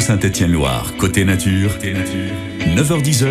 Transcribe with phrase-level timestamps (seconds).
[0.00, 3.28] Saint-Étienne-Loire, côté nature, 9h10h,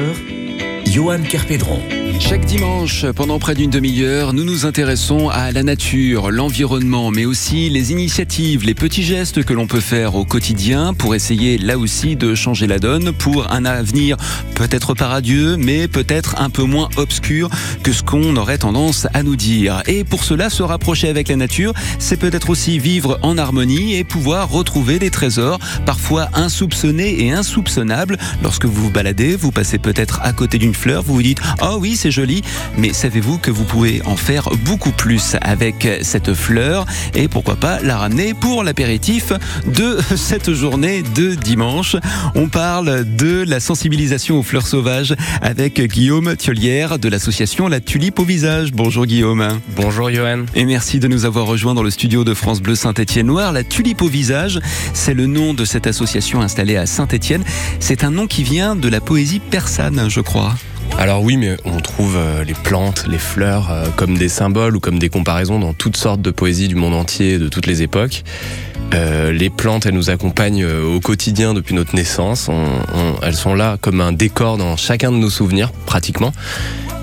[0.86, 2.05] Johan Kerpédron.
[2.20, 7.70] Chaque dimanche, pendant près d'une demi-heure, nous nous intéressons à la nature, l'environnement, mais aussi
[7.70, 12.16] les initiatives, les petits gestes que l'on peut faire au quotidien pour essayer là aussi
[12.16, 14.18] de changer la donne pour un avenir
[14.56, 17.50] peut-être pas radieux, mais peut-être un peu moins obscur
[17.84, 19.84] que ce qu'on aurait tendance à nous dire.
[19.86, 24.04] Et pour cela, se rapprocher avec la nature, c'est peut-être aussi vivre en harmonie et
[24.04, 28.18] pouvoir retrouver des trésors, parfois insoupçonnés et insoupçonnables.
[28.42, 31.78] Lorsque vous vous baladez, vous passez peut-être à côté d'une fleur, vous vous dites, oh
[31.80, 32.44] oui, c'est joli,
[32.78, 37.82] mais savez-vous que vous pouvez en faire beaucoup plus avec cette fleur et pourquoi pas
[37.82, 39.34] la ramener pour l'apéritif
[39.66, 41.96] de cette journée de dimanche.
[42.36, 48.20] On parle de la sensibilisation aux fleurs sauvages avec Guillaume Thiolière de l'association La Tulipe
[48.20, 48.72] au visage.
[48.72, 49.60] Bonjour Guillaume.
[49.76, 50.46] Bonjour Johan.
[50.54, 53.52] Et merci de nous avoir rejoints dans le studio de France Bleu Saint-Étienne Noir.
[53.52, 54.60] La Tulipe au visage,
[54.94, 57.44] c'est le nom de cette association installée à Saint-Étienne.
[57.80, 60.54] C'est un nom qui vient de la poésie persane, je crois.
[60.98, 64.80] Alors oui, mais on trouve euh, les plantes, les fleurs euh, comme des symboles ou
[64.80, 68.24] comme des comparaisons dans toutes sortes de poésies du monde entier, de toutes les époques.
[68.94, 72.50] Euh, les plantes, elles nous accompagnent au quotidien depuis notre naissance.
[73.22, 76.32] elles sont là comme un décor dans chacun de nos souvenirs, pratiquement.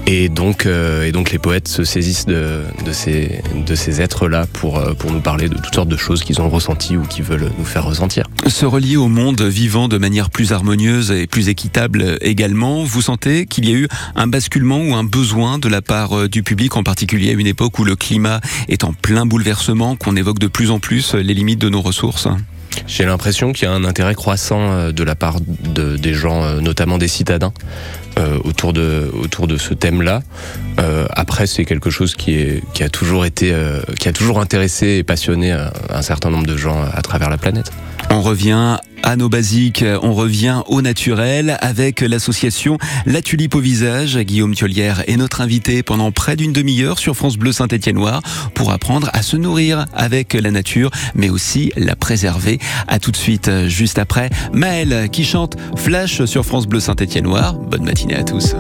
[0.07, 5.75] Et donc, les poètes se saisissent de, ces, êtres-là pour, pour nous parler de toutes
[5.75, 8.25] sortes de choses qu'ils ont ressenties ou qu'ils veulent nous faire ressentir.
[8.47, 13.47] Se relier au monde vivant de manière plus harmonieuse et plus équitable également, vous sentez
[13.47, 16.77] qu'il y a eu un basculement ou un besoin de la part euh, du public,
[16.77, 20.49] en particulier à une époque où le climat est en plein bouleversement, qu'on évoque de
[20.49, 22.29] plus en plus les limites de nos ressources?
[22.87, 26.97] J'ai l'impression qu'il y a un intérêt croissant de la part de, des gens, notamment
[26.97, 27.53] des citadins,
[28.19, 30.23] euh, autour de autour de ce thème-là.
[30.79, 34.39] Euh, après, c'est quelque chose qui est qui a toujours été euh, qui a toujours
[34.39, 37.73] intéressé et passionné un certain nombre de gens à travers la planète.
[38.15, 44.19] On revient à nos basiques, on revient au naturel avec l'association La Tulipe au visage.
[44.19, 48.21] Guillaume Thiolière est notre invité pendant près d'une demi-heure sur France Bleu Saint-Étienne Noir
[48.55, 52.59] pour apprendre à se nourrir avec la nature, mais aussi la préserver.
[52.87, 57.55] À tout de suite, juste après, Maëlle qui chante Flash sur France Bleu Saint-Étienne Noir.
[57.55, 58.55] Bonne matinée à tous.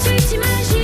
[0.00, 0.77] tu t'imagines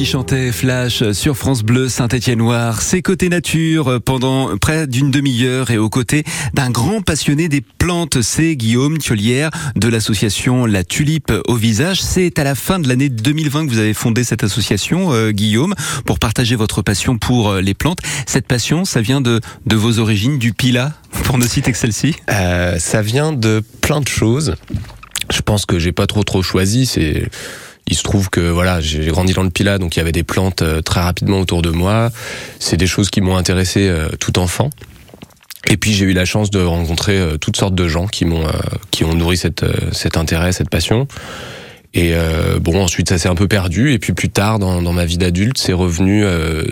[0.00, 2.80] qui chantait Flash sur France Bleu Saint-Étienne-Noir.
[2.80, 6.24] C'est côté nature pendant près d'une demi-heure et aux côtés
[6.54, 8.22] d'un grand passionné des plantes.
[8.22, 12.00] C'est Guillaume Thiolière de l'association La Tulipe au visage.
[12.00, 15.74] C'est à la fin de l'année 2020 que vous avez fondé cette association, euh, Guillaume,
[16.06, 17.98] pour partager votre passion pour euh, les plantes.
[18.24, 20.94] Cette passion, ça vient de, vos origines, du Pila,
[21.24, 22.16] pour ne citer que celle-ci?
[22.30, 24.54] Euh, ça vient de plein de choses.
[25.30, 26.86] Je pense que j'ai pas trop trop choisi.
[26.86, 27.28] C'est
[27.90, 30.22] il se trouve que voilà, j'ai grandi dans le Pilat, donc il y avait des
[30.22, 32.10] plantes euh, très rapidement autour de moi.
[32.60, 34.70] C'est des choses qui m'ont intéressé euh, tout enfant.
[35.68, 38.46] Et puis j'ai eu la chance de rencontrer euh, toutes sortes de gens qui m'ont
[38.90, 41.06] qui ont nourri cet intérêt, cette passion.
[41.92, 43.92] Et euh, bon, ensuite ça s'est un peu perdu.
[43.92, 46.64] Et puis plus tard, dans, dans ma vie d'adulte, c'est revenu euh,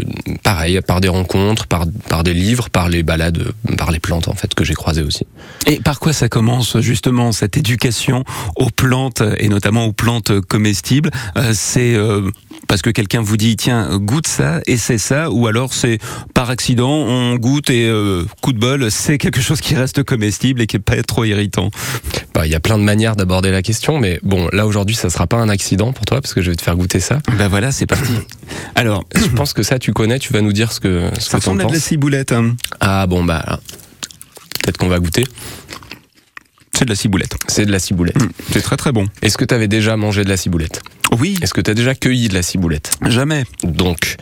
[0.42, 4.34] pareil, par des rencontres, par, par des livres, par les balades, par les plantes en
[4.34, 5.26] fait que j'ai croisées aussi.
[5.66, 8.24] Et par quoi ça commence justement cette éducation
[8.56, 11.10] aux plantes et notamment aux plantes comestibles?
[11.36, 12.30] Euh, C'est euh,
[12.68, 15.98] parce que quelqu'un vous dit tiens goûte ça et c'est ça ou alors c'est
[16.34, 20.60] par accident on goûte et euh, coup de bol c'est quelque chose qui reste comestible
[20.60, 21.70] et qui est pas trop irritant.
[22.34, 25.10] Bah, il y a plein de manières d'aborder la question, mais bon, là aujourd'hui, ça
[25.10, 27.18] sera pas un accident pour toi parce que je vais te faire goûter ça.
[27.36, 28.12] Ben voilà c'est parti.
[28.76, 30.18] Alors Je pense que ça, tu connais.
[30.18, 31.78] Tu vas nous dire ce que ce ça que t'en à de la penses.
[31.78, 32.32] ciboulette.
[32.32, 32.54] hein.
[32.80, 33.58] Ah bon bah
[34.62, 35.24] peut-être qu'on va goûter.
[36.78, 37.34] C'est de la ciboulette.
[37.48, 38.22] C'est de la ciboulette.
[38.22, 39.08] Mm, C'est très très bon.
[39.20, 40.80] Est-ce que tu avais déjà mangé de la ciboulette
[41.18, 43.42] Oui, Est-ce que tu as déjà cueilli de la ciboulette jamais.
[43.64, 44.14] Donc,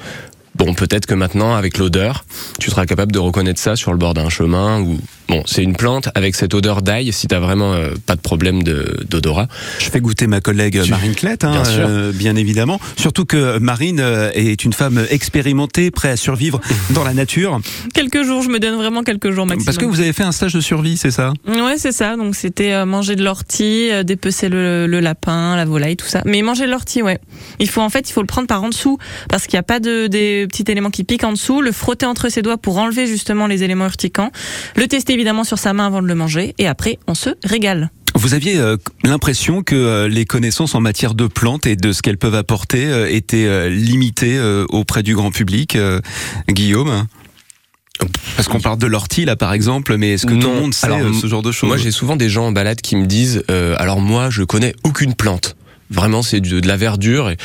[0.55, 2.25] bon, peut-être que maintenant, avec l'odeur,
[2.59, 4.99] tu seras capable de reconnaître ça sur le bord d'un chemin ou.
[5.29, 8.63] Bon, c'est une plante avec cette odeur d'ail si t'as vraiment euh, pas de problème
[8.63, 9.49] de- d'odorat.
[9.81, 11.85] Je fais goûter ma collègue Tu- Marine Clette, hein, Bien sûr.
[11.89, 12.79] euh, bien évidemment.
[12.97, 17.61] Surtout que Marine euh, est une femme expérimentée, prête à survivre dans la nature.
[17.93, 19.65] Quelques jours, je me donne vraiment quelques jours maximum.
[19.65, 21.33] Parce que vous avez fait un stage de survie, c'est ça?
[21.49, 22.17] Ouais, c'est ça.
[22.17, 26.23] Donc c'était manger de l'ortie, dépecer le, le lapin, la volaille, tout ça.
[26.25, 27.19] Mais manger de l'ortie, ouais.
[27.59, 29.65] Il faut en fait, il faut le prendre par en dessous parce qu'il n'y a
[29.65, 31.61] pas de des petits éléments qui piquent en dessous.
[31.63, 34.31] Le frotter entre ses doigts pour enlever justement les éléments urticants.
[34.77, 37.91] Le tester évidemment sur sa main avant de le manger et après on se régale.
[38.15, 42.01] Vous aviez euh, l'impression que euh, les connaissances en matière de plantes et de ce
[42.03, 45.77] qu'elles peuvent apporter euh, étaient limitées auprès du grand public,
[46.49, 47.07] Guillaume?
[48.37, 50.55] Parce qu'on parle de l'ortie là par exemple, mais est-ce que tout Non.
[50.55, 51.69] le monde sait Alors, ce genre de choses?
[51.69, 54.75] Moi, j'ai souvent des gens en balade qui me disent euh, alors moi, je connais
[54.85, 55.57] aucune plante.
[55.91, 57.31] Vraiment, c'est de, de la verdure.
[57.31, 57.37] Et,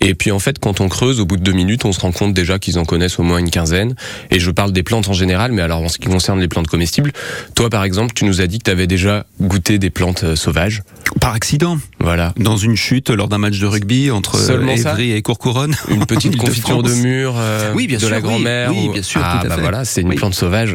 [0.00, 2.12] et puis, en fait, quand on creuse, au bout de deux minutes, on se rend
[2.12, 3.94] compte déjà qu'ils en connaissent au moins une quinzaine.
[4.30, 6.66] Et je parle des plantes en général, mais alors en ce qui concerne les plantes
[6.66, 7.12] comestibles,
[7.54, 10.36] toi, par exemple, tu nous as dit que tu avais déjà goûté des plantes euh,
[10.36, 10.82] sauvages.
[11.20, 12.32] Par accident, Voilà.
[12.36, 15.74] dans une chute lors d'un match de rugby entre euh, Seulement Évry et Courcouronne.
[15.88, 18.70] Une petite confiture de mûre euh, Oui, bien de sûr, la grand-mère.
[18.72, 19.60] Oui, ou- bien sûr, Ah, tout à bah fait.
[19.62, 20.16] voilà, c'est une Oui.
[20.16, 20.74] plante sauvage.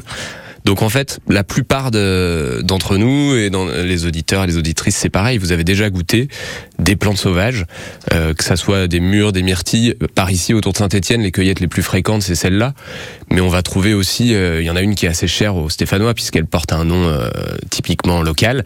[0.66, 4.96] Donc en fait, la plupart de- d'entre nous et dans les auditeurs et les auditrices,
[4.96, 5.38] c'est pareil.
[5.38, 6.28] Vous avez déjà goûté
[6.78, 7.66] des plantes sauvages,
[8.14, 9.96] euh, que ça soit des mûres, des myrtilles.
[10.16, 12.74] Par ici, autour de Saint-Étienne, les cueillettes les plus fréquentes, c'est celles-là.
[13.32, 15.56] Mais on va trouver aussi, euh, il y en a une qui est assez chère
[15.56, 17.30] aux Stéphanois puisqu'elle porte un nom euh,
[17.70, 18.64] typiquement local.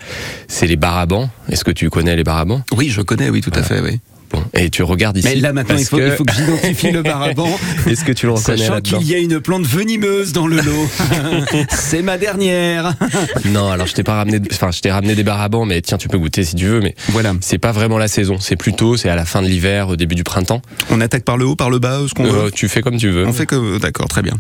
[0.48, 1.30] C'est les barabans.
[1.50, 2.64] Est-ce que tu connais les barabans?
[2.76, 4.00] Oui, je connais, oui, tout à fait, oui.
[4.34, 5.28] Bon, et tu regardes ici.
[5.28, 7.48] Mais là maintenant, il faut, que- il faut que j'identifie le baraban,
[7.88, 10.90] Est-ce que tu le reconnais sachant qu'il y a une plante venimeuse dans le lot.
[11.70, 12.96] C'est ma dernière.
[13.46, 16.08] Non, alors je t'ai pas ramené, enfin je t'ai ramené des barabans, mais tiens, tu
[16.08, 17.34] peux goûter si tu veux, mais Voilà.
[17.42, 18.38] c'est pas vraiment la saison.
[18.40, 20.62] C'est plutôt, c'est à la fin de l'hiver, au début du printemps.
[20.90, 22.52] On attaque par le haut, par le bas, ce qu'on Euh, veut.
[22.52, 23.28] tu fais comme tu veux.
[23.28, 24.34] On fait que, d'accord, très bien.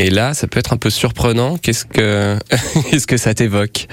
[0.00, 1.58] Et là, ça peut être un peu surprenant.
[1.58, 2.38] Qu'est-ce que,
[2.90, 3.86] qu'est-ce que ça t'évoque?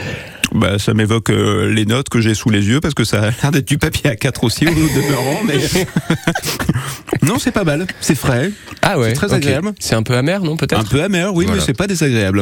[0.54, 3.30] Bah, ça m'évoque euh, les notes que j'ai sous les yeux parce que ça a
[3.32, 5.56] l'air d'être du papier A4 aussi au demeurant, mais
[7.28, 9.74] non, c'est pas mal, c'est frais, Ah ouais, C'est très agréable.
[9.80, 10.90] C'est un peu amer, non un Peut-être.
[10.90, 11.60] peu amer, oui, Voilà.
[11.60, 12.42] mais c'est pas désagréable.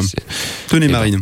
[0.68, 0.94] Tenez, Eh ben.
[0.94, 1.22] Marine,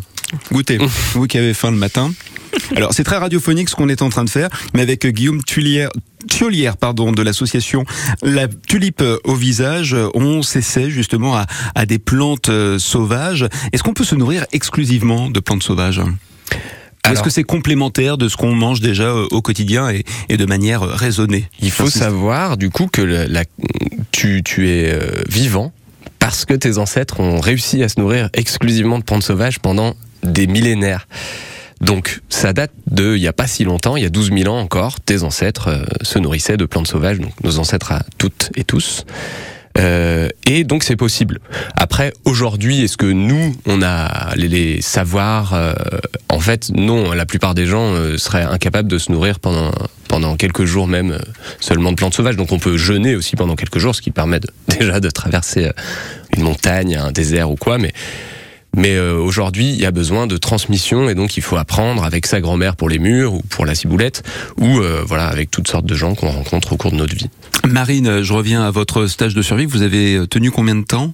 [0.51, 0.77] goûtez.
[1.13, 2.11] vous qui avez faim le matin.
[2.75, 5.43] Alors, c'est très radiophonique ce qu'on est en train de faire, mais avec euh, Guillaume
[5.43, 5.89] Tulière.
[6.27, 7.83] Thiolière, pardon, de l'association
[8.21, 11.45] La Tulipe au visage, on s'essaie justement à,
[11.75, 13.45] à des plantes euh, sauvages.
[13.73, 16.01] Est-ce qu'on peut se nourrir exclusivement de plantes sauvages?
[17.11, 20.45] Est-ce que c'est complémentaire de ce qu'on mange déjà euh, au quotidien et, et de
[20.45, 21.49] manière euh, raisonnée?
[21.59, 23.43] Il faut savoir du coup que la,
[24.11, 25.73] tu, tu es euh, vivant
[26.19, 30.47] parce que tes ancêtres ont réussi à se nourrir exclusivement de plantes sauvages pendant des
[30.47, 31.07] millénaires.
[31.83, 34.53] Donc ça date de il n'y a pas si longtemps, il y a 12 000
[34.53, 38.49] ans encore, tes ancêtres euh, se nourrissaient de plantes sauvages, donc nos ancêtres à toutes
[38.55, 39.05] et tous.
[39.79, 41.39] Euh, et donc c'est possible.
[41.75, 45.73] Après, aujourd'hui, est-ce que nous, on a les, les savoirs euh,
[46.29, 47.11] En fait, non.
[47.11, 49.71] La plupart des gens euh, seraient incapables de se nourrir pendant
[50.07, 51.19] pendant quelques jours même euh,
[51.59, 52.35] seulement de plantes sauvages.
[52.35, 54.49] Donc on peut jeûner aussi pendant quelques jours, ce qui permet de-
[54.79, 55.71] déjà de traverser euh,
[56.37, 57.79] une montagne, un désert ou quoi.
[57.79, 57.93] Mais
[58.75, 62.25] Mais euh, aujourd'hui, il y a besoin de transmission et donc il faut apprendre avec
[62.25, 64.23] sa grand-mère pour les murs ou pour la ciboulette
[64.57, 67.29] ou euh, voilà avec toutes sortes de gens qu'on rencontre au cours de notre vie.
[67.67, 69.65] Marine, je reviens à votre stage de survie.
[69.65, 71.13] Vous avez tenu combien de temps?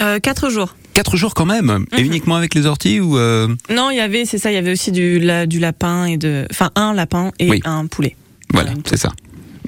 [0.00, 0.76] Euh, quatre jours.
[0.94, 1.86] Quatre jours quand même.
[1.96, 2.06] Et Mhm.
[2.06, 4.72] uniquement avec les orties ou euh, Non, il y avait, c'est ça, il y avait
[4.72, 7.60] aussi du, la- du lapin et de, enfin un lapin et Oui.
[7.64, 8.16] un poulet.
[8.52, 8.70] Voilà.
[8.84, 9.10] c'est ça.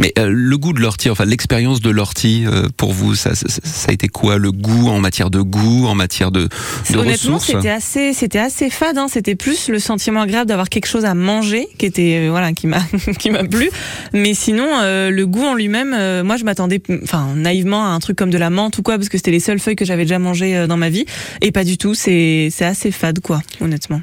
[0.01, 3.47] Mais euh, le goût de l'ortie, enfin l'expérience de l'ortie, euh, pour vous, ça, ça,
[3.49, 6.49] ça a été quoi Le goût en matière de goût, en matière de,
[6.91, 8.99] de Honnêtement, c'était assez, c'était assez fade.
[8.99, 9.07] Hein.
[9.09, 12.67] C'était plus le sentiment agréable d'avoir quelque chose à manger, qui était, euh, voilà, qui
[12.67, 12.81] m'a,
[13.19, 13.71] qui m'a plu.
[14.13, 17.99] Mais sinon, euh, le goût en lui-même, euh, moi, je m'attendais, enfin, naïvement à un
[17.99, 20.05] truc comme de la menthe ou quoi, parce que c'était les seules feuilles que j'avais
[20.05, 21.05] déjà mangées euh, dans ma vie.
[21.41, 21.95] Et pas du tout.
[21.95, 24.01] C'est, c'est assez fade, quoi, honnêtement.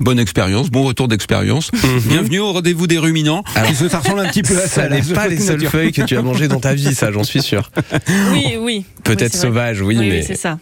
[0.00, 1.72] Bonne expérience, bon retour d'expérience.
[2.06, 3.42] Bienvenue au rendez-vous des ruminants.
[3.56, 4.88] Alors, ça ressemble un petit peu à ça.
[4.88, 5.70] N'est pas côté les seules nature.
[5.72, 7.72] feuilles que tu as mangées dans ta vie, ça j'en suis sûr.
[8.32, 8.84] Oui, oui.
[9.02, 10.58] Peut-être Oui, sauvage, oui, Oui, oui, mais c'est ça.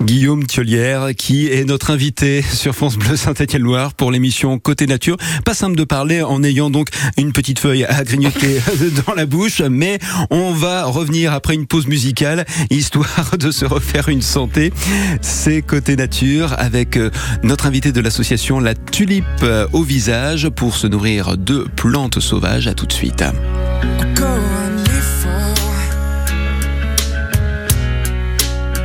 [0.00, 5.18] Guillaume Thiolière, qui est notre invité sur France Bleu Saint-Étienne-Loire pour l'émission Côté Nature.
[5.44, 6.88] Pas simple de parler en ayant donc
[7.18, 8.58] une petite feuille à grignoter
[9.06, 9.98] dans la bouche, mais
[10.30, 14.72] on va revenir après une pause musicale, histoire de se refaire une santé.
[15.20, 17.10] C'est Côté Nature avec euh,
[17.42, 22.68] notre invité de l'association La Tulipe euh, au visage pour se nourrir de plantes sauvages.
[22.68, 23.20] À tout de suite.
[23.20, 25.74] Encore un effort.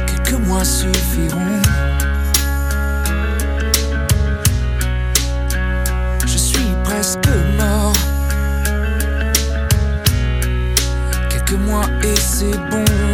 [0.07, 1.61] Quelques mois suffiront.
[6.25, 7.29] Je suis presque
[7.59, 7.93] mort.
[11.29, 13.06] Quelques mois et c'est bon.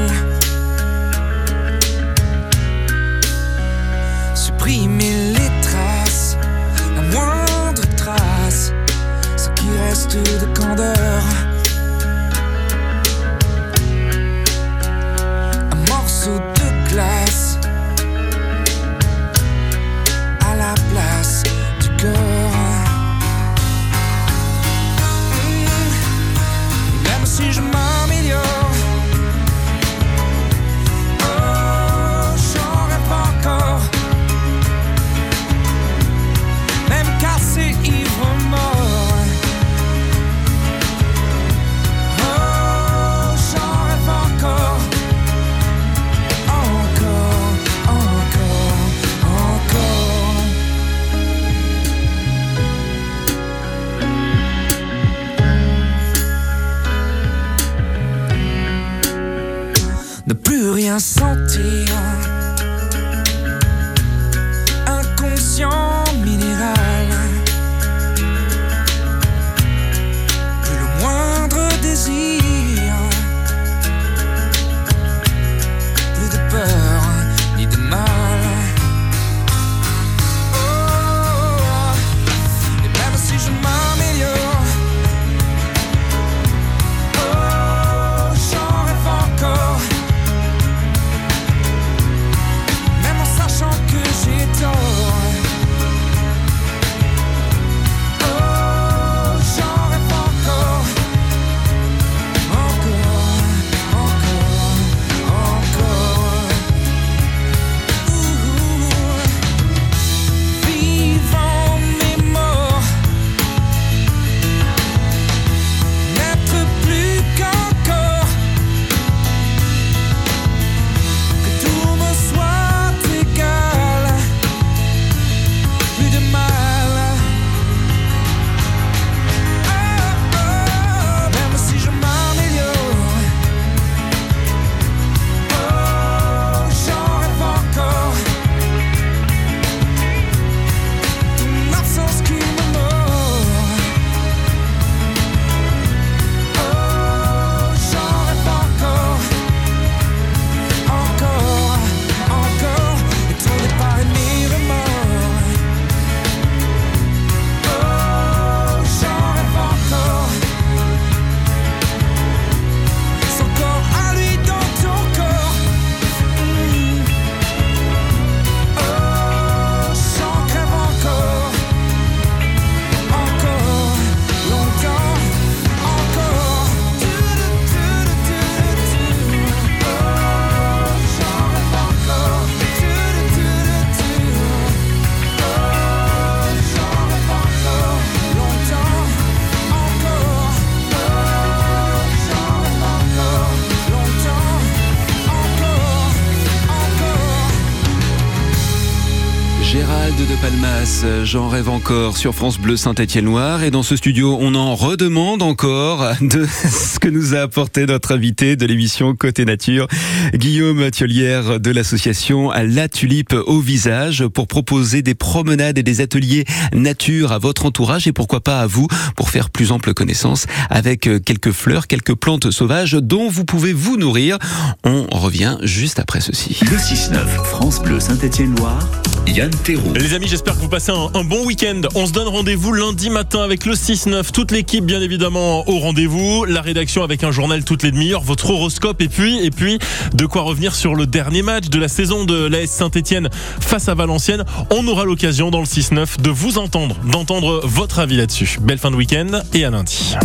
[199.74, 204.54] Gérald de Palmas, j'en rêve encore sur France Bleu Saint-Étienne-Loire et dans ce studio on
[204.54, 209.88] en redemande encore de ce que nous a apporté notre invité de l'émission Côté Nature,
[210.36, 216.46] Guillaume Thiolière de l'association La Tulipe au visage pour proposer des promenades et des ateliers
[216.72, 221.10] nature à votre entourage et pourquoi pas à vous pour faire plus ample connaissance avec
[221.26, 224.38] quelques fleurs, quelques plantes sauvages dont vous pouvez vous nourrir.
[224.84, 226.60] On revient juste après ceci.
[226.62, 228.88] Le 6-9, France Bleu Saint-Étienne-Loire,
[229.28, 229.94] Yann Thérault.
[229.96, 231.82] Les amis, j'espère que vous passez un, un bon week-end.
[231.96, 234.32] On se donne rendez-vous lundi matin avec le 6-9.
[234.32, 236.46] Toute l'équipe, bien évidemment, au rendez-vous.
[236.46, 239.80] La rédaction avec un journal toutes les demi-heures, votre horoscope et puis, et puis,
[240.14, 243.96] de quoi revenir sur le dernier match de la saison de l'AS Saint-Etienne face à
[243.96, 244.44] Valenciennes.
[244.72, 248.60] On aura l'occasion dans le 6-9 de vous entendre, d'entendre votre avis là-dessus.
[248.62, 250.16] Belle fin de week-end et à lundi.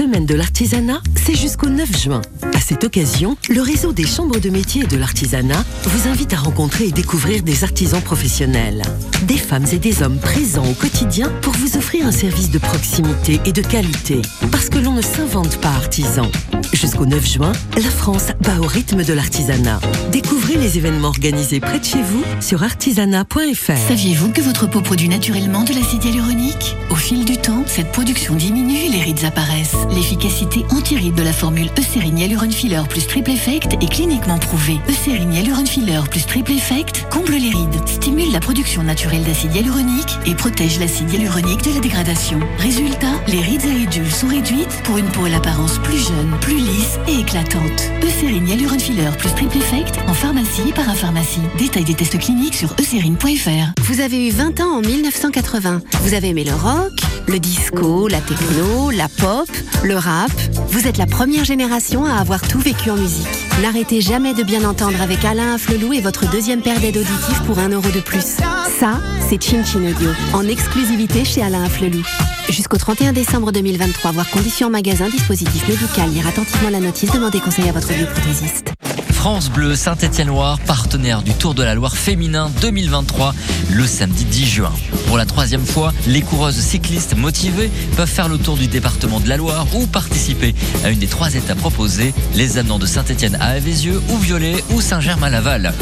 [0.00, 2.22] Semaine de l'artisanat, c'est jusqu'au 9 juin.
[2.54, 6.38] À cette occasion, le réseau des chambres de métier et de l'artisanat vous invite à
[6.38, 8.80] rencontrer et découvrir des artisans professionnels.
[9.24, 13.40] Des femmes et des hommes présents au quotidien pour vous offrir un service de proximité
[13.44, 14.22] et de qualité.
[14.50, 16.30] Parce que l'on ne s'invente pas artisan.
[16.72, 19.80] Jusqu'au 9 juin, la France bat au rythme de l'artisanat.
[20.12, 23.88] Découvrez les événements organisés près de chez vous sur artisanat.fr.
[23.88, 26.76] Saviez-vous que votre peau produit naturellement de l'acide hyaluronique?
[26.90, 29.76] Au fil du temps, cette production diminue et les rides apparaissent.
[29.92, 34.78] L'efficacité anti-rides de la formule Eucérine Hyaluron Filler plus Triple Effect est cliniquement prouvée.
[34.88, 40.16] Eucérine Hyaluron Filler plus Triple Effect comble les rides, stimule la production naturelle d'acide hyaluronique
[40.26, 42.38] et protège l'acide hyaluronique de la dégradation.
[42.58, 46.58] Résultat, les rides et ridules sont réduites pour une peau à l'apparence plus jeune, plus
[46.58, 47.90] lisse et éclatante.
[48.02, 51.42] Eucérine Hyaluron Filler plus Triple Effect en pharmacie et parapharmacie.
[51.58, 53.72] Détail des tests cliniques sur eucérine.fr.
[53.82, 55.80] Vous avez eu 20 ans en 1980.
[56.02, 56.92] Vous avez aimé le rock,
[57.26, 59.48] le disco, la techno, la pop,
[59.84, 60.30] le rap.
[60.68, 63.26] Vous êtes la première génération à avoir tout vécu en musique.
[63.62, 67.58] N'arrêtez jamais de bien entendre avec Alain Afflelou et votre deuxième paire d'aides auditives pour
[67.58, 68.36] un euro de plus.
[68.78, 72.02] Ça, c'est Chin Chin Audio, en exclusivité chez Alain Afflelou.
[72.48, 77.68] Jusqu'au 31 décembre 2023, voir conditions magasin, dispositif médical, lire attentivement la notice, demandez conseil
[77.68, 78.72] à votre bioprothésiste.
[79.20, 83.34] France Bleu Saint-Étienne-Loire, partenaire du Tour de la Loire féminin 2023,
[83.70, 84.72] le samedi 10 juin.
[85.08, 89.28] Pour la troisième fois, les coureuses cyclistes motivées peuvent faire le tour du département de
[89.28, 90.54] la Loire ou participer
[90.84, 94.80] à une des trois étapes proposées, les amenant de Saint-Étienne à Avézieux ou Violet ou
[94.80, 95.74] Saint-Germain-Laval.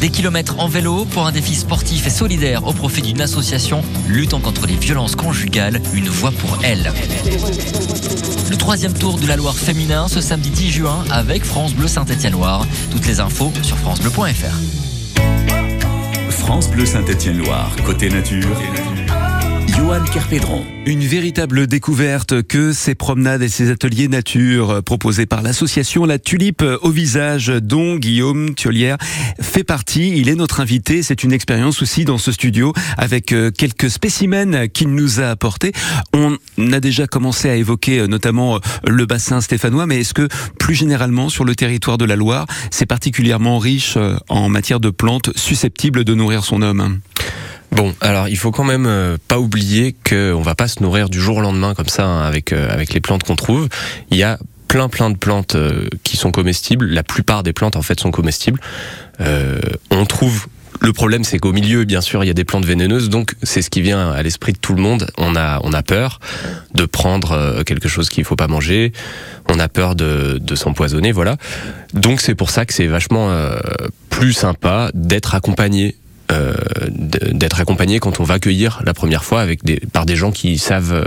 [0.00, 4.38] Des kilomètres en vélo pour un défi sportif et solidaire au profit d'une association luttant
[4.38, 6.92] contre les violences conjugales, une voix pour elle.
[8.48, 12.64] Le troisième tour de la Loire féminin ce samedi 10 juin avec France Bleu Saint-Étienne-Loire.
[12.92, 14.56] Toutes les infos sur francebleu.fr.
[16.30, 18.56] France Bleu Saint-Étienne-Loire, côté nature.
[20.84, 26.62] Une véritable découverte que ces promenades et ces ateliers nature proposés par l'association La Tulipe
[26.82, 28.98] au visage dont Guillaume Thiolière
[29.40, 30.12] fait partie.
[30.14, 31.02] Il est notre invité.
[31.02, 35.72] C'est une expérience aussi dans ce studio avec euh, quelques spécimens qu'il nous a apportés.
[36.12, 36.36] On
[36.70, 40.74] a déjà commencé à évoquer euh, notamment euh, le bassin stéphanois, mais est-ce que plus
[40.74, 43.96] généralement sur le territoire de la Loire, c'est particulièrement riche
[44.28, 47.00] en matière de plantes susceptibles de nourrir son homme?
[47.78, 51.20] Bon, alors il faut quand même euh, pas oublier qu'on va pas se nourrir du
[51.20, 53.68] jour au lendemain comme ça hein, avec euh, avec les plantes qu'on trouve.
[54.10, 54.36] Il y a
[54.66, 56.86] plein plein de plantes euh, qui sont comestibles.
[56.86, 58.58] La plupart des plantes en fait sont comestibles.
[59.92, 60.48] on trouve
[60.80, 63.62] le problème, c'est qu'au milieu, bien sûr, il y a des plantes vénéneuses, donc c'est
[63.62, 65.08] ce qui vient à l'esprit de tout le monde.
[65.16, 66.18] On a, on a peur
[66.74, 68.92] de prendre quelque chose qu'il faut pas manger.
[69.48, 71.36] On a peur de, de s'empoisonner, voilà.
[71.94, 73.32] Donc c'est pour ça que c'est vachement
[74.10, 75.96] plus sympa d'être accompagné
[76.30, 76.54] euh,
[76.90, 80.58] d'être accompagné quand on va cueillir la première fois avec des, par des gens qui
[80.58, 81.04] savent euh,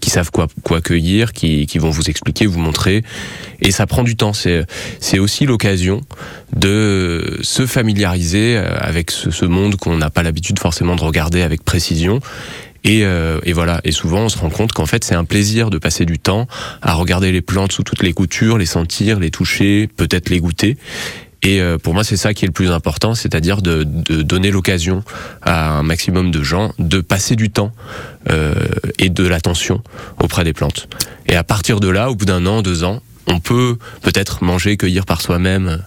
[0.00, 3.02] qui savent quoi quoi cueillir, qui, qui vont vous expliquer, vous montrer,
[3.60, 4.32] et ça prend du temps.
[4.32, 6.02] C'est aussi l'occasion
[6.54, 11.42] de se familiariser euh, avec ce, ce monde qu'on n'a pas l'habitude forcément de regarder
[11.42, 12.20] avec précision.
[12.84, 13.80] Et, euh, et, voilà.
[13.84, 16.46] Et souvent, on se rend compte qu'en fait, c'est un plaisir de passer du temps
[16.80, 20.76] à regarder les plantes sous toutes les coutures, les sentir, les toucher, peut-être les goûter.
[21.42, 25.02] Et euh, pour moi, c'est ça qui est le plus important, c'est-à-dire de, donner l'occasion
[25.42, 27.72] à un maximum de gens de passer du temps
[28.30, 28.54] euh,
[28.98, 29.82] et de l'attention
[30.20, 30.88] auprès des plantes.
[31.26, 34.76] Et à partir de là, au bout d'un an, deux ans, on peut peut-être manger,
[34.76, 35.82] cueillir par soi-même.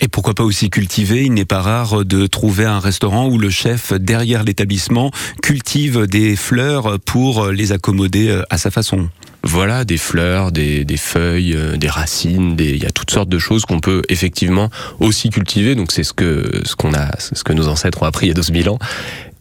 [0.00, 3.50] Et pourquoi pas aussi cultiver Il n'est pas rare de trouver un restaurant où le
[3.50, 5.10] chef, derrière l'établissement,
[5.42, 9.08] cultive des fleurs pour les accommoder à sa façon
[9.46, 13.38] voilà, des fleurs, des, des feuilles, euh, des racines, il y a toutes sortes de
[13.38, 15.76] choses qu'on peut effectivement aussi cultiver.
[15.76, 18.32] Donc c'est ce que ce qu'on a, ce que nos ancêtres ont appris il y
[18.32, 18.78] a 12 000 ans.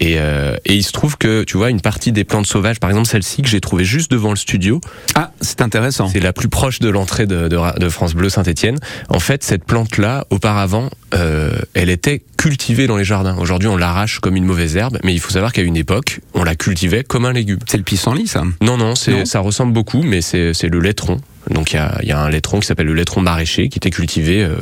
[0.02, 2.90] Et, euh, et il se trouve que, tu vois, une partie des plantes sauvages, par
[2.90, 4.82] exemple celle-ci que j'ai trouvée juste devant le studio,
[5.16, 6.10] Ah, c'est intéressant.
[6.10, 8.78] c'est la plus proche de l'entrée de, de, Ra- de France Bleu Saint-Étienne.
[9.10, 13.38] En fait, cette plante-là, auparavant, euh, elle était cultivée dans les jardins.
[13.38, 16.44] Aujourd'hui, on l'arrache comme une mauvaise herbe, mais il faut savoir qu'à une époque, on
[16.44, 17.60] la cultivait comme un légume.
[17.68, 18.44] C'est le pissenlit, ça.
[18.62, 21.22] Non, non, ça ressemble beaucoup, mais c'est le laitron.
[21.50, 23.92] Donc il y a, y a un laitron qui s'appelle le laitron maraîcher qui était
[23.92, 24.56] cultivé euh,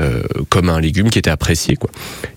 [0.00, 1.76] euh, comme un légume qui était apprécié.
[1.76, 1.90] Quoi.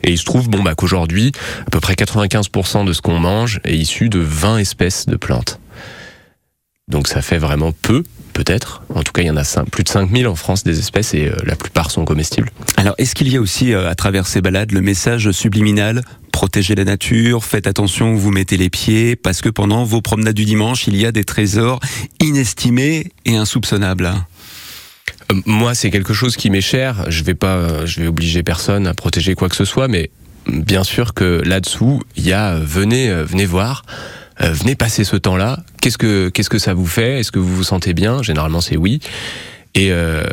[0.04, 1.32] Et il se trouve bon, bah, qu'aujourd'hui,
[1.66, 5.60] à peu près 95% de ce qu'on mange est issu de 20 espèces de plantes.
[6.90, 8.84] Donc ça fait vraiment peu, peut-être.
[8.94, 11.28] En tout cas, il y en a plus de 5000 en France des espèces et
[11.28, 12.52] euh, la plupart sont comestibles.
[12.76, 16.02] Alors, est-ce qu'il y a aussi, euh, à travers ces balades, le message subliminal
[16.34, 20.36] Protégez la nature, faites attention où vous mettez les pieds, parce que pendant vos promenades
[20.36, 21.80] du dimanche, il y a des trésors
[22.20, 24.12] inestimés et insoupçonnables.
[25.32, 27.06] Euh, Moi, c'est quelque chose qui m'est cher.
[27.08, 30.10] Je vais pas, je vais obliger personne à protéger quoi que ce soit, mais
[30.48, 33.86] bien sûr que là-dessous, il y a venez, venez voir,
[34.52, 35.60] venez passer ce temps-là.
[35.82, 37.20] Qu'est-ce que, qu'est-ce que ça vous fait?
[37.20, 38.22] Est-ce que vous vous sentez bien?
[38.22, 39.00] Généralement, c'est oui.
[39.76, 40.24] Et, euh,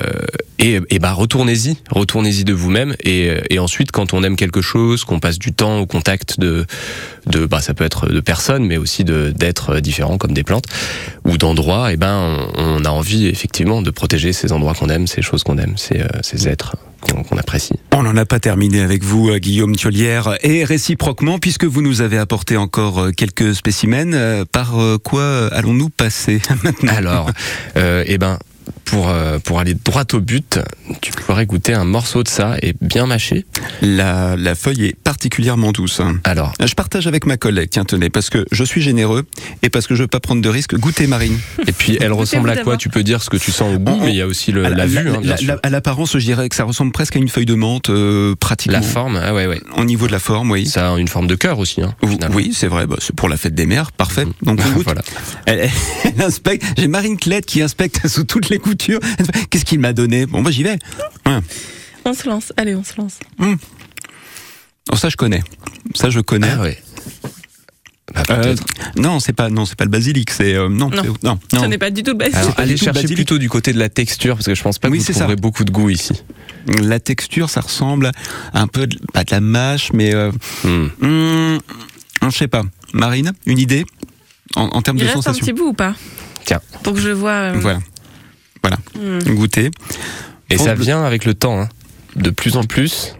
[0.58, 2.94] et, bah retournez-y, retournez-y de vous-même.
[3.02, 6.66] Et, et ensuite, quand on aime quelque chose, qu'on passe du temps au contact de,
[7.26, 10.66] de bah ça peut être de personnes, mais aussi d'êtres différents comme des plantes
[11.24, 11.90] ou d'endroits.
[11.90, 15.42] Et ben, on, on a envie effectivement de protéger ces endroits qu'on aime, ces choses
[15.42, 17.74] qu'on aime, ces, euh, ces êtres qu'on apprécie.
[17.92, 22.00] On n'en a pas terminé avec vous, euh, Guillaume Thiolière, et réciproquement, puisque vous nous
[22.00, 26.92] avez apporté encore euh, quelques spécimens, euh, par quoi allons-nous passer maintenant?
[26.94, 27.30] Alors,
[27.76, 28.38] eh ben,
[28.90, 30.58] pour, euh, pour aller droit au but,
[31.00, 33.44] tu pourrais goûter un morceau de ça et bien mâché.
[33.82, 36.00] la, la feuille est particulièrement douce.
[36.24, 39.24] Alors, Je partage avec ma collègue, tiens, tenez, parce que je suis généreux
[39.62, 40.74] et parce que je veux pas prendre de risques.
[40.76, 41.38] Goûtez, Marine.
[41.66, 42.76] et puis elle ressemble à quoi?
[42.76, 44.62] Tu peux dire ce que tu sens au goût, mais il y a aussi le,
[44.62, 45.46] la, vue, hein, bien la- sûr.
[45.48, 48.34] la- à l'apparence, je dirais que ça ressemble presque à une feuille de menthe, euh,
[48.38, 48.78] pratiquement.
[48.78, 49.60] La forme, ah ouais, ouais.
[49.76, 50.66] Au niveau de la forme, oui.
[50.66, 51.94] Ça a une forme de cœur aussi, hein.
[52.32, 54.24] Oui, c'est vrai, bah, c'est pour la fête des mères, parfait.
[54.42, 54.84] Donc on goûte.
[54.84, 55.02] voilà.
[55.46, 55.68] Elle,
[56.04, 56.64] elle inspecte.
[56.76, 58.79] J'ai Marine Clette qui inspecte sous toutes les coutures.
[59.50, 60.26] Qu'est-ce qu'il m'a donné?
[60.26, 60.78] Bon, bah j'y vais.
[61.26, 61.38] Ouais.
[62.04, 62.52] On se lance.
[62.56, 63.18] Allez, on se lance.
[64.92, 65.42] Oh, ça je connais.
[65.94, 66.50] Ça je connais.
[66.56, 66.78] Ah ouais.
[68.12, 68.64] Bah, Euh, peut-être.
[68.96, 71.02] non, c'est pas non, c'est pas le basilic, c'est euh, non, Non.
[71.02, 71.68] c'est- non, Ce non.
[71.68, 72.34] n'est pas du tout le basique.
[72.34, 73.14] Alors, allez chercher basilic.
[73.16, 75.12] plutôt du côté de la texture, parce que je pense pas que Oui, vous ça.
[75.12, 76.14] trouverez beaucoup de goût ici.
[76.82, 78.10] La texture, ça ressemble
[78.52, 80.32] à un peu de, pas de la mâche, mais euh,
[80.64, 80.88] Hmm.
[81.02, 81.58] hum,
[82.24, 82.62] je sais pas.
[82.92, 83.86] Marine, une idée?
[84.56, 85.46] En, en termes Il de reste un sensation.
[85.46, 85.94] petit bout ou pas?
[86.44, 86.60] Tiens.
[86.82, 87.30] Pour que je vois.
[87.30, 87.78] euh, Voilà,
[88.62, 88.78] voilà.
[88.98, 89.34] hmm.
[89.34, 89.70] Goûter.
[90.50, 91.60] Et ça Bleu- vient avec le temps.
[91.60, 91.68] hein.
[92.16, 93.14] De plus en plus,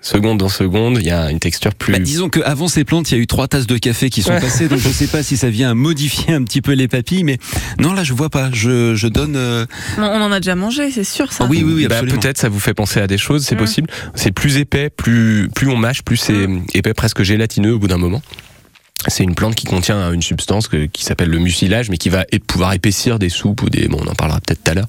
[0.00, 1.92] seconde en seconde, il y a une texture plus.
[1.92, 4.30] Bah, disons qu'avant ces plantes, il y a eu trois tasses de café qui sont
[4.30, 4.40] Ouais.
[4.40, 7.38] passées, donc je sais pas si ça vient modifier un petit peu les papilles, mais
[7.80, 8.50] non, là je vois pas.
[8.52, 9.34] Je, je donne.
[9.34, 9.66] euh,
[9.98, 11.42] On on en a déjà mangé, c'est sûr ça.
[11.44, 12.20] Ah oui, oui, oui, Bah, absolument.
[12.20, 13.58] peut-être ça vous fait penser à des choses, c'est Mm.
[13.58, 13.90] possible.
[14.14, 17.98] C'est plus épais, plus plus on mâche, plus c'est épais, presque gélatineux au bout d'un
[17.98, 18.22] moment.
[19.08, 22.24] C'est une plante qui contient une substance que- qui s'appelle le mucilage, mais qui va
[22.46, 23.88] pouvoir épaissir des soupes ou des.
[23.88, 24.88] Bon, on en parlera peut-être tout à l'heure.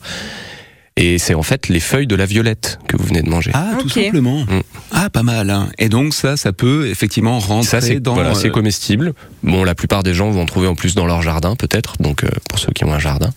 [1.00, 3.52] Et c'est en fait les feuilles de la violette que vous venez de manger.
[3.54, 4.40] Ah, tout simplement.
[4.46, 4.62] Mm.
[4.92, 5.52] Ah, pas mal.
[5.52, 5.70] hein.
[5.78, 8.16] Et donc ça, ça peut effectivement rentrer Ça, c'est dans.
[8.16, 9.14] voilà, c'est euh, comestible.
[9.44, 11.98] Bon, la plupart des gens vont en trouver en plus dans leur jardin, peut-être.
[12.00, 13.32] Donc, euh, pour ceux qui ont un jardin.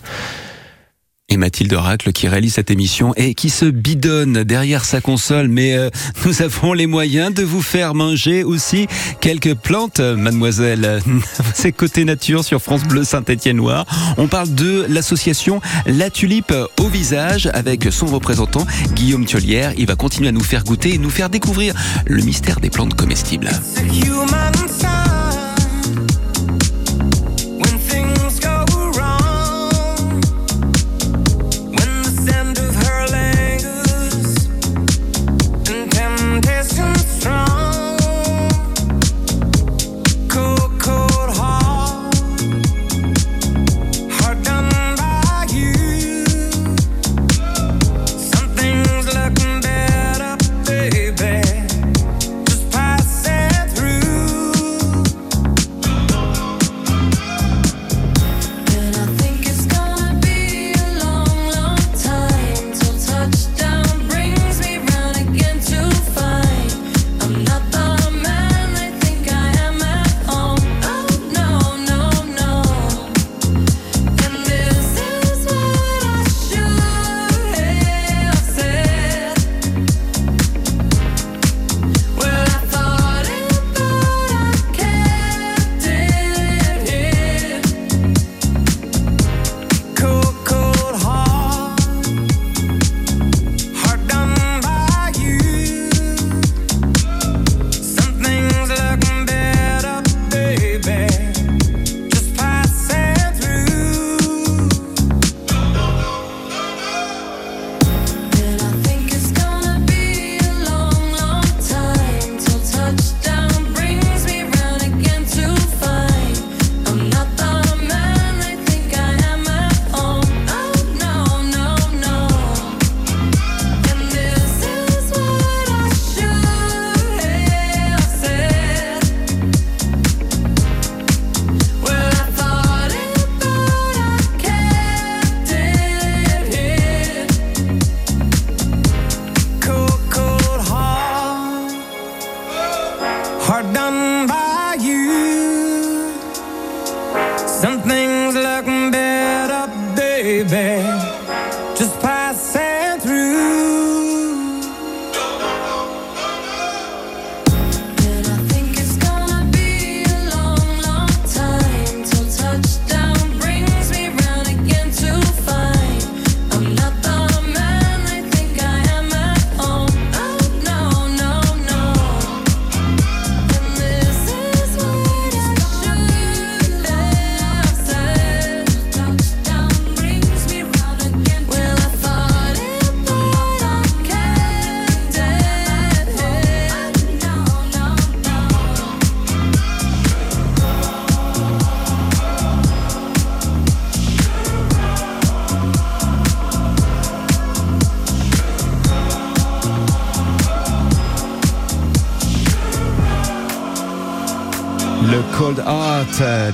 [1.31, 5.49] Et Mathilde Racle qui réalise cette émission et qui se bidonne derrière sa console.
[5.49, 5.89] Mais euh,
[6.27, 8.87] nous avons les moyens de vous faire manger aussi
[9.21, 11.01] quelques plantes, mademoiselle.
[11.55, 13.87] C'est Côté Nature sur France Bleu Saint-Étienne-Loire.
[14.19, 19.73] On parle de l'association La Tulipe au visage avec son représentant Guillaume Thiolière.
[19.79, 21.75] Il va continuer à nous faire goûter et nous faire découvrir
[22.07, 23.51] le mystère des plantes comestibles.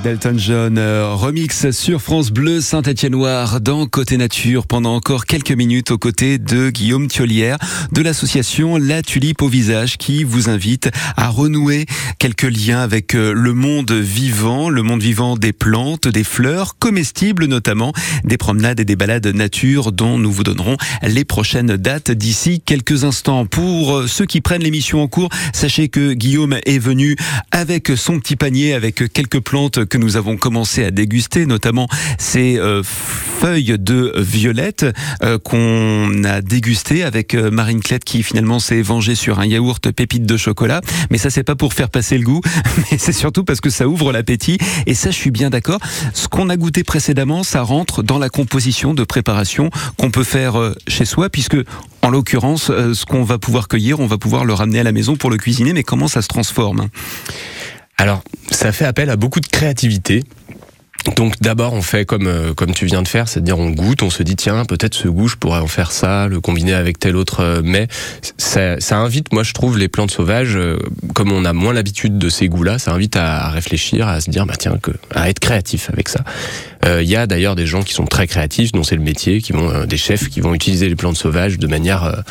[0.03, 5.91] d'Elton John, euh, remix sur France Bleu Saint-Étienne-Noir dans Côté Nature pendant encore quelques minutes
[5.91, 7.59] aux côtés de Guillaume Thiolière
[7.91, 11.87] de l'association La Tulipe au Visage qui vous invite à renouer
[12.19, 17.47] quelques liens avec euh, le monde vivant, le monde vivant des plantes, des fleurs, comestibles
[17.47, 17.93] notamment,
[18.25, 23.05] des promenades et des balades nature dont nous vous donnerons les prochaines dates d'ici quelques
[23.05, 23.47] instants.
[23.47, 27.17] Pour euh, ceux qui prennent l'émission en cours, sachez que Guillaume est venu
[27.51, 32.59] avec son petit panier avec quelques plantes que nous avons commencé à déguster, notamment ces
[32.59, 34.85] euh, feuilles de violette
[35.23, 39.93] euh, qu'on a dégusté avec euh, Marine Clette qui finalement s'est vengée sur un yaourt
[39.93, 40.81] pépite de chocolat.
[41.11, 42.41] Mais ça c'est pas pour faire passer le goût,
[42.91, 44.59] mais c'est surtout parce que ça ouvre l'appétit.
[44.87, 45.79] Et ça je suis bien d'accord.
[46.13, 50.75] Ce qu'on a goûté précédemment, ça rentre dans la composition de préparation qu'on peut faire
[50.89, 51.57] chez soi, puisque
[52.03, 55.15] en l'occurrence, ce qu'on va pouvoir cueillir, on va pouvoir le ramener à la maison
[55.15, 55.73] pour le cuisiner.
[55.73, 56.89] Mais comment ça se transforme?
[57.99, 60.23] Alors, ça fait appel à beaucoup de créativité.
[61.15, 64.11] Donc d'abord on fait comme euh, comme tu viens de faire, c'est-à-dire on goûte, on
[64.11, 67.15] se dit tiens peut-être ce goût je pourrais en faire ça, le combiner avec tel
[67.15, 67.87] autre euh, mais
[68.39, 70.79] ça, ça invite moi je trouve les plantes sauvages euh,
[71.15, 74.47] comme on a moins l'habitude de ces goûts-là, ça invite à, réfléchir, à se dire
[74.47, 76.25] bah tiens que à être créatif avec ça.
[77.01, 79.53] Il y a d'ailleurs des gens qui sont très créatifs, dont c'est le métier, qui
[79.53, 82.23] vont euh, des chefs qui vont utiliser les plantes sauvages de manière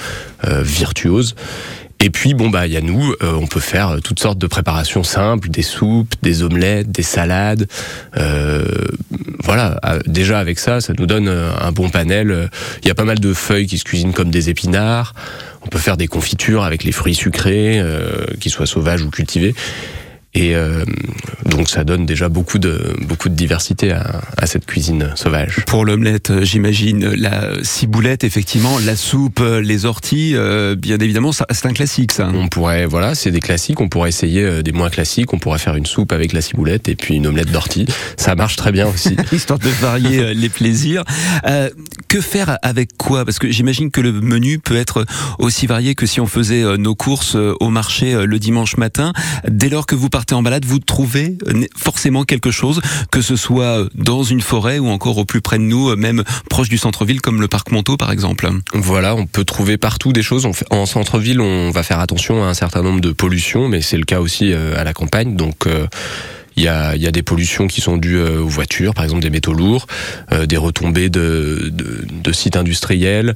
[0.46, 1.36] euh, virtuose.
[2.02, 4.38] Et puis bon bah il y a nous, euh, on peut faire euh, toutes sortes
[4.38, 7.68] de préparations simples, des soupes, des omelettes, des salades.
[8.18, 8.66] Euh,
[9.44, 12.50] voilà, déjà avec ça, ça nous donne un bon panel.
[12.82, 15.14] Il y a pas mal de feuilles qui se cuisinent comme des épinards.
[15.66, 19.56] On peut faire des confitures avec les fruits sucrés, euh, qu'ils soient sauvages ou cultivés.
[20.36, 20.84] Et euh,
[21.46, 25.64] donc ça donne déjà beaucoup de beaucoup de diversité à, à cette cuisine sauvage.
[25.66, 31.32] Pour l'omelette, euh, j'imagine la ciboulette, effectivement, la soupe, euh, les orties, euh, bien évidemment,
[31.32, 32.30] c'est un classique, ça.
[32.34, 33.80] On pourrait, voilà, c'est des classiques.
[33.82, 35.34] On pourrait essayer euh, des moins classiques.
[35.34, 37.86] On pourrait faire une soupe avec la ciboulette et puis une omelette d'ortie.
[38.18, 39.16] Ça marche très bien aussi.
[39.32, 41.04] Histoire de varier euh, les plaisirs.
[41.46, 41.70] Euh,
[42.08, 43.26] que faire avec quoi?
[43.26, 45.06] Parce que j'imagine que le menu peut être
[45.38, 48.78] aussi varié que si on faisait euh, nos courses euh, au marché euh, le dimanche
[48.78, 49.14] matin.
[49.48, 53.36] Dès lors que vous partez en balade, vous trouvez euh, forcément quelque chose, que ce
[53.36, 56.70] soit euh, dans une forêt ou encore au plus près de nous, euh, même proche
[56.70, 58.50] du centre-ville, comme le parc Montaut par exemple.
[58.74, 60.48] Voilà, on peut trouver partout des choses.
[60.70, 64.06] En centre-ville, on va faire attention à un certain nombre de pollutions, mais c'est le
[64.06, 65.36] cas aussi à la campagne.
[65.36, 65.68] Donc
[66.56, 69.88] il y, a, des pollutions qui sont dues aux voitures, par exemple des métaux lourds,
[70.48, 71.72] des retombées de
[72.32, 73.36] sites industriels.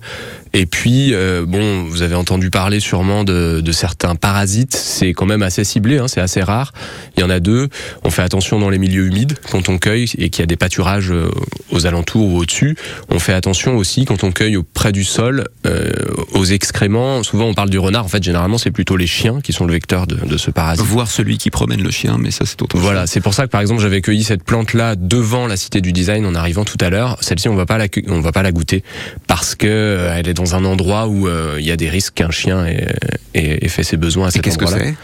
[0.53, 4.75] Et puis, euh, bon, vous avez entendu parler sûrement de, de certains parasites.
[4.75, 6.73] C'est quand même assez ciblé, hein, c'est assez rare.
[7.17, 7.69] Il y en a deux.
[8.03, 10.55] On fait attention dans les milieux humides quand on cueille et qu'il y a des
[10.57, 11.29] pâturages euh,
[11.71, 12.75] aux alentours ou au-dessus.
[13.09, 15.91] On fait attention aussi quand on cueille auprès du sol euh,
[16.33, 17.21] aux excréments.
[17.23, 18.05] Souvent, on parle du renard.
[18.05, 20.85] En fait, généralement, c'est plutôt les chiens qui sont le vecteur de, de ce parasite.
[20.85, 22.81] Voir celui qui promène le chien, mais ça c'est autre chose.
[22.83, 25.81] Voilà, c'est pour ça que par exemple j'avais cueilli cette plante là devant la cité
[25.81, 27.17] du design en arrivant tout à l'heure.
[27.21, 28.83] Celle-ci on va pas la cu- on va pas la goûter
[29.27, 32.32] parce que elle est dans un endroit où euh, il y a des risques qu'un
[32.32, 32.88] chien ait,
[33.34, 34.86] ait- ait fait ses besoins à Et cet qu'est-ce que endroit-là.
[34.86, 34.95] c'est?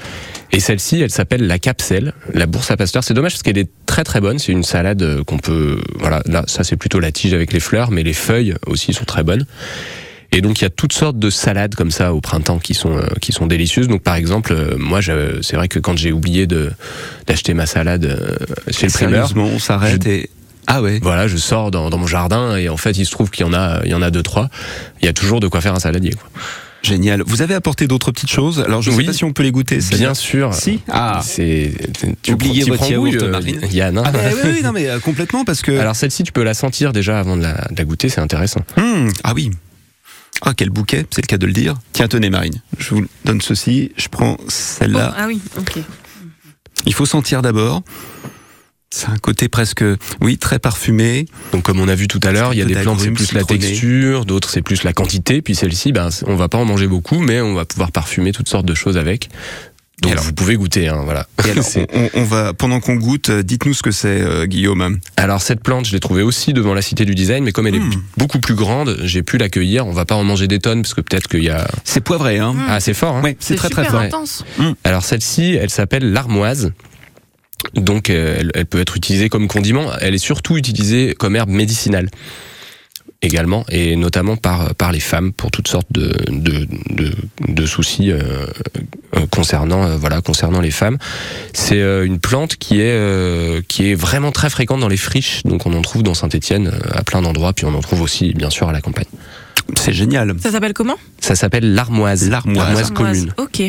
[0.56, 3.04] Et celle-ci, elle s'appelle la capselle, la bourse à pasteur.
[3.04, 4.40] C'est dommage parce qu'elle est très très bonne.
[4.40, 7.60] C'est une salade euh, qu'on peut, voilà, là ça c'est plutôt la tige avec les
[7.60, 9.46] fleurs, mais les feuilles aussi sont très bonnes.
[10.32, 12.98] Et donc il y a toutes sortes de salades comme ça au printemps qui sont
[12.98, 13.88] euh, qui sont délicieuses.
[13.90, 16.72] Donc par exemple, euh, moi je- c'est vrai que quand j'ai oublié de
[17.28, 18.36] d'acheter ma salade euh,
[18.72, 20.30] chez le primeur, on s'arrête Je- et
[20.68, 21.00] ah ouais.
[21.02, 23.50] voilà, je sors dans, dans mon jardin et en fait il se trouve qu'il y
[23.50, 24.50] en a il y en a deux trois.
[25.02, 26.12] Il y a toujours de quoi faire un saladier.
[26.12, 26.30] Quoi.
[26.84, 27.24] Génial.
[27.26, 28.60] Vous avez apporté d'autres petites choses?
[28.60, 29.06] Alors je ne Oui.
[29.06, 29.80] sais pas si on peut les goûter.
[29.92, 30.54] Bien sûr.
[30.54, 30.82] Si?
[30.88, 31.20] Ah.
[31.24, 31.72] C'est
[32.22, 33.60] tu Oubliez votre prends yaourt, euh, Marine.
[33.72, 33.98] Yann.
[33.98, 34.04] hein.
[34.06, 35.72] Ah bah oui, oui, non mais euh, complètement parce que.
[35.80, 38.62] Alors celle-ci, tu peux la sentir déjà avant de la, de la goûter, c'est intéressant.
[38.78, 39.50] Hmm, ah oui.
[40.44, 41.76] Ah quel bouquet, c'est le cas de le dire.
[41.94, 43.92] Tiens tenez Marine, je vous donne ceci.
[43.98, 45.14] Je prends Oh, celle-là.
[45.18, 45.80] ah oui, ok.
[46.86, 47.82] Il faut sentir d'abord.
[48.98, 49.84] C'est un côté presque,
[50.22, 51.26] oui, très parfumé.
[51.52, 53.34] Donc comme on a vu tout à l'heure, il y a des plantes c'est plus
[53.34, 56.88] la texture, d'autres c'est plus la quantité, puis celle-ci, ben, on va pas en manger
[56.88, 59.30] beaucoup, mais on va pouvoir parfumer toutes sortes de choses avec.
[60.02, 61.28] Donc alors vous pouvez goûter, hein, voilà.
[61.46, 64.46] Et alors, C'est- on, on va pendant qu'on goûte, euh, dites-nous ce que c'est, euh,
[64.46, 65.00] Guillaume.
[65.18, 67.80] Alors cette plante, je l'ai trouvée aussi devant la Cité du Design, mais comme elle
[67.80, 67.92] Hmm.
[67.92, 69.86] est beaucoup plus grande, j'ai pu l'accueillir.
[69.88, 71.68] On va pas en manger des tonnes parce que peut-être qu'il y a.
[71.84, 72.56] C'est poivré, hein.
[72.70, 73.18] Ah, c'est fort.
[73.18, 74.00] Hein Ouais, c'est très très fort.
[74.00, 74.46] intense.
[74.86, 76.72] Alors celle-ci, elle s'appelle l'armoise.
[77.74, 79.92] Donc euh, elle, peut être utilisée comme condiment.
[80.02, 82.10] Elle est surtout utilisée comme herbe médicinale
[83.22, 86.68] également, et notamment par, par les femmes pour toutes sortes de, de,
[87.48, 88.20] de, soucis euh,
[89.16, 91.00] euh, concernant, voilà, concernant les femmes.
[91.54, 95.74] C'est une plante qui est, qui est vraiment très fréquente dans les friches, donc on
[95.74, 98.74] en trouve dans Saint-Étienne à plein d'endroits, puis on en trouve aussi bien sûr à
[98.74, 99.06] la campagne.
[99.76, 100.36] C'est génial.
[100.42, 100.96] Ça s'appelle comment?
[101.20, 102.30] Ça s'appelle l'armoise.
[102.30, 102.92] L'armoise.
[102.92, 103.34] commune.
[103.38, 103.64] Ok,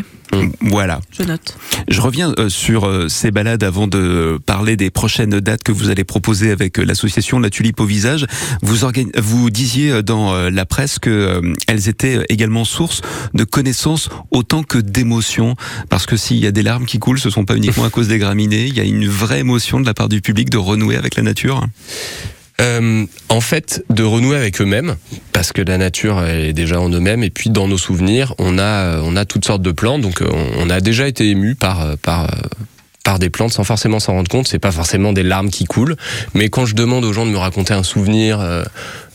[0.60, 1.00] Voilà.
[1.10, 1.56] je note.
[1.88, 5.88] Je reviens euh, sur euh, ces balades avant de parler des prochaines dates que vous
[5.88, 8.26] allez proposer avec euh, l'association La Tulipe au Visage.
[8.62, 8.76] Vous,
[9.16, 13.00] vous disiez dans la presse que euh, elles étaient également source
[13.34, 15.54] de connaissances autant que d'émotions.
[15.88, 18.08] Parce que s'il y a des larmes qui coulent, ce sont pas uniquement à cause
[18.08, 18.66] des graminées.
[18.66, 21.22] Il y a une vraie émotion de la part du public de renouer avec la
[21.22, 21.64] nature.
[22.60, 24.96] Euh, en fait, de renouer avec eux-mêmes,
[25.32, 29.00] parce que la nature est déjà en eux-mêmes, et puis dans nos souvenirs, on a,
[29.02, 31.96] on a toutes sortes de plantes, donc euh, on, a déjà été ému par, euh,
[32.00, 32.36] par, euh,
[33.04, 34.48] par des plantes sans forcément s'en rendre compte.
[34.48, 35.96] C'est pas forcément des larmes qui coulent,
[36.34, 38.64] mais quand je demande aux gens de me raconter un souvenir euh,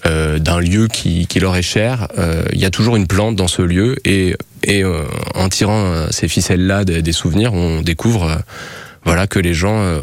[0.06, 3.36] euh, d'un lieu qui, qui leur est cher, euh, il y a toujours une plante
[3.36, 5.02] dans ce lieu, et, et euh,
[5.34, 8.36] en tirant euh, ces ficelles-là des, des souvenirs, on découvre, euh,
[9.04, 10.02] voilà, que les gens euh, euh,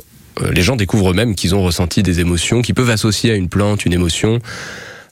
[0.53, 3.85] les gens découvrent eux-mêmes qu'ils ont ressenti des émotions, qu'ils peuvent associer à une plante
[3.85, 4.39] une émotion.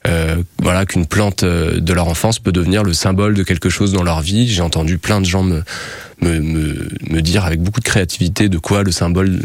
[0.07, 3.91] Euh, voilà qu'une plante euh, de leur enfance peut devenir le symbole de quelque chose
[3.91, 4.47] dans leur vie.
[4.47, 5.63] J'ai entendu plein de gens me,
[6.21, 6.39] me,
[7.09, 9.41] me, dire avec beaucoup de créativité de quoi le symbole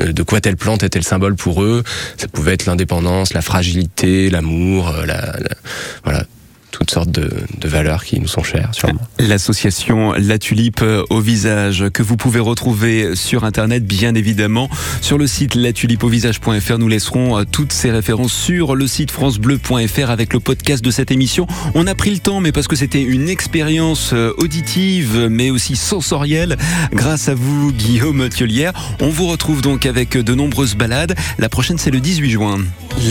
[0.00, 1.82] euh, de quoi telle plante était le symbole pour eux.
[2.16, 5.56] Ça pouvait être l'indépendance, la fragilité, l'amour, euh, la, la-
[6.04, 6.24] voilà
[6.74, 9.00] toutes sortes de, de valeurs qui nous sont chères sûrement.
[9.20, 14.68] L'association La Tulipe au visage que vous pouvez retrouver sur internet bien évidemment
[15.00, 20.32] sur le site latulipeauvisage.fr nous laisserons euh, toutes ces références sur le site francebleu.fr avec
[20.32, 21.46] le podcast de cette émission.
[21.76, 25.76] On a pris le temps mais parce que c'était une expérience euh, auditive mais aussi
[25.76, 26.56] sensorielle
[26.92, 28.72] grâce à vous Guillaume Thiolière.
[29.00, 31.14] On vous retrouve donc avec de nombreuses balades.
[31.38, 32.58] La prochaine c'est le 18 juin.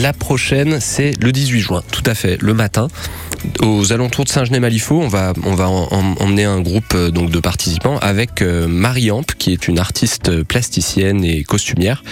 [0.00, 2.88] La prochaine, c'est le 18 juin, tout à fait, le matin.
[3.60, 5.32] Aux alentours de Saint-Genès-Malifaux, on va,
[6.20, 10.42] emmener un groupe euh, donc de participants avec euh, Marie Amp, qui est une artiste
[10.42, 12.02] plasticienne et costumière,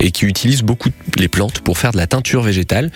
[0.00, 2.90] et qui utilise beaucoup les plantes pour faire de la teinture végétale.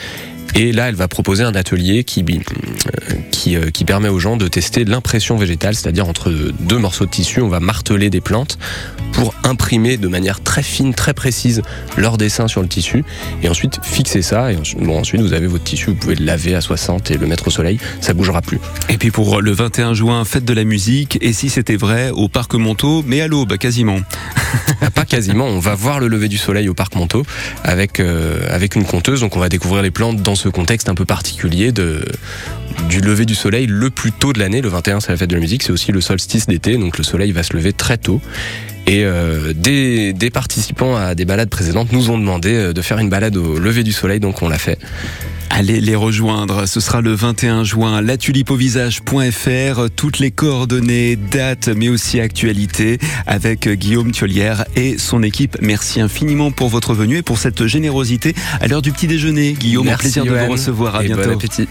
[0.54, 4.36] Et là, elle va proposer un atelier qui, euh, qui, euh, qui permet aux gens
[4.36, 8.58] de tester l'impression végétale, c'est-à-dire entre deux morceaux de tissu, on va marteler des plantes
[9.12, 11.62] pour imprimer de manière très fine, très précise
[11.96, 13.04] leur dessin sur le tissu,
[13.42, 16.24] et ensuite fixer ça, et ensuite, bon, ensuite vous avez votre tissu, vous pouvez le
[16.24, 18.60] laver à 60 et le mettre au soleil, ça bougera plus.
[18.88, 22.28] Et puis pour le 21 juin, fête de la musique, et si c'était vrai, au
[22.28, 23.98] Parc Montaut, mais à l'aube quasiment.
[24.80, 27.24] Ah, Pas quasiment, on va voir le lever du soleil au parc Montaut
[27.64, 30.94] avec, euh, avec une conteuse, donc on va découvrir les plantes dans ce contexte un
[30.94, 34.60] peu particulier du lever du soleil le plus tôt de l'année.
[34.60, 37.04] Le 21 c'est la fête de la musique, c'est aussi le solstice d'été, donc le
[37.04, 38.20] soleil va se lever très tôt.
[38.86, 42.98] Et euh, des, des participants à des balades précédentes nous ont demandé euh, de faire
[42.98, 44.78] une balade au lever du soleil, donc on l'a fait.
[45.50, 52.20] Allez les rejoindre, ce sera le 21 juin, latulipeauvisage.fr, toutes les coordonnées, dates, mais aussi
[52.20, 55.56] actualités avec Guillaume Thiolière et son équipe.
[55.60, 59.54] Merci infiniment pour votre venue et pour cette générosité à l'heure du petit déjeuner.
[59.54, 60.96] Guillaume, un Merci, plaisir de vous recevoir.
[60.96, 61.24] À et bientôt.
[61.24, 61.66] bon appétit.